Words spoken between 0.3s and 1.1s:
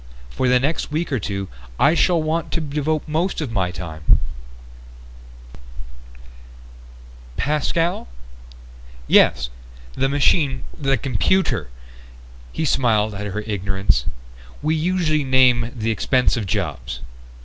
For the next